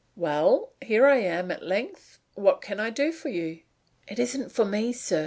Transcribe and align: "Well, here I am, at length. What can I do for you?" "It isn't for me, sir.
"Well, 0.15 0.71
here 0.81 1.05
I 1.05 1.17
am, 1.17 1.51
at 1.51 1.61
length. 1.61 2.17
What 2.33 2.59
can 2.59 2.79
I 2.79 2.89
do 2.89 3.11
for 3.11 3.29
you?" 3.29 3.59
"It 4.07 4.17
isn't 4.17 4.49
for 4.51 4.65
me, 4.65 4.93
sir. 4.93 5.19